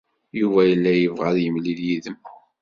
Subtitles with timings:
[0.39, 2.17] Yuba yella yebɣa ad yemlil yid-m.